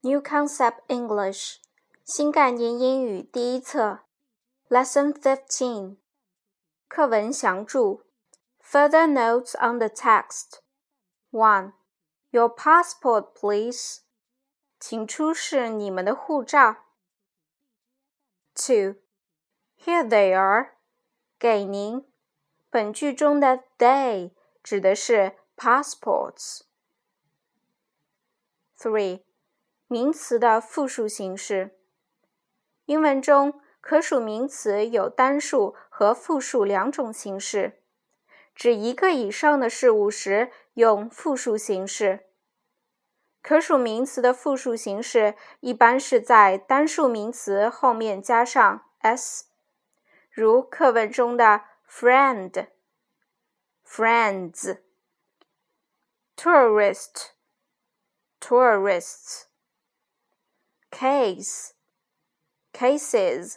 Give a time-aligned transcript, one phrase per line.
[0.00, 1.60] New Concept English
[2.04, 4.00] 新概念英语第一册
[4.68, 5.96] Lesson Fifteen
[6.88, 8.02] 课文详注
[8.62, 10.60] Further notes on the text
[11.30, 11.72] One
[12.30, 14.00] Your passport, please
[14.78, 16.84] 请出示你们的护照
[18.54, 18.96] Two
[19.78, 20.76] Here they are
[21.38, 22.06] 给您
[22.68, 24.32] 本句中的 they
[24.62, 26.62] 指的是 passports
[28.78, 29.22] Three
[29.91, 31.71] 名词的复数形式。
[32.85, 37.81] 英文中可数名词有单数和复数两种形式。
[38.53, 42.27] 指一个以上的事物时用复数形式。
[43.41, 49.45] 可数名词的复数形式一般是在单数名词后面加上 s，
[50.29, 52.67] 如课文中的 friend、
[53.83, 54.81] friends、
[56.37, 57.29] tourist、
[58.39, 59.48] tourists。
[60.99, 61.69] Case
[62.73, 63.55] cases，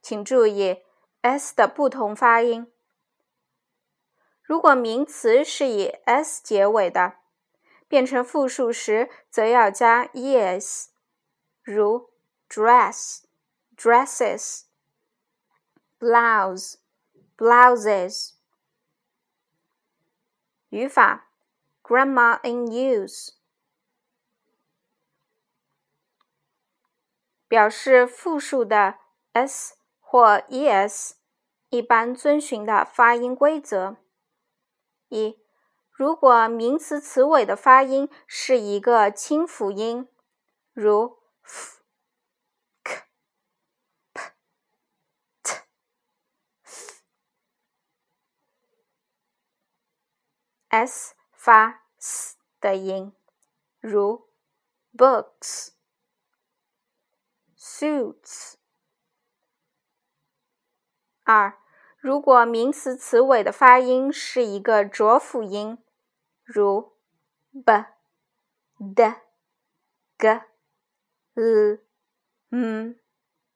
[0.00, 0.82] 请注意
[1.20, 2.72] s 的不同发音。
[4.42, 7.18] 如果名词是以 s 结尾的，
[7.86, 10.86] 变成复数时则要加 es，
[11.62, 12.08] 如
[12.48, 13.24] dress
[13.76, 14.62] dresses、
[15.98, 16.76] blouse
[17.36, 18.30] blouses。
[20.70, 21.28] 语法
[21.82, 23.34] ，grandma in use。
[27.48, 28.98] 表示复数的
[29.32, 31.12] s 或 es
[31.68, 33.96] 一般遵循的发音规则：
[35.08, 35.38] 一、
[35.90, 40.08] 如果名词词尾的发音是一个清辅音，
[40.72, 41.82] 如 f、
[42.82, 43.02] k、
[44.12, 44.30] p、
[45.42, 45.52] t、
[50.68, 53.14] f；s 发 s 的音，
[53.80, 54.28] 如
[54.96, 55.75] books。
[57.58, 58.54] suits。
[61.24, 61.58] 二，
[61.98, 65.78] 如果名词词尾的发音是一个浊辅音，
[66.44, 66.92] 如
[67.52, 67.84] b、
[68.94, 69.14] d、
[70.16, 70.40] g、
[71.34, 71.78] l、
[72.50, 72.94] m、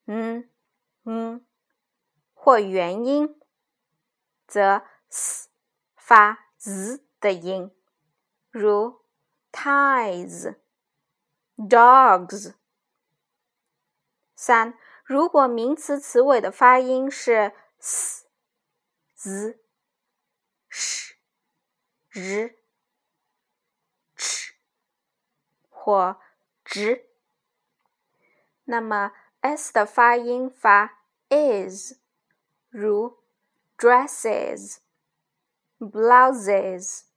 [0.06, 0.50] n、
[1.04, 1.46] n，
[2.34, 3.40] 或元音，
[4.46, 5.48] 则 s
[5.94, 7.70] 发 z 的音，
[8.50, 9.02] 如
[9.52, 10.56] ties、
[11.56, 12.54] dogs。
[14.42, 14.72] 三，
[15.04, 18.24] 如果名词词尾的发音是 s、
[19.14, 19.60] z、
[20.70, 21.12] sh、
[22.14, 22.56] r、
[24.16, 24.52] ch
[25.68, 26.18] 或
[26.64, 27.04] z，
[28.64, 29.12] 那么
[29.42, 31.98] s 的发音发 is，
[32.70, 33.18] 如
[33.76, 34.78] dresses、
[35.78, 37.09] blouses。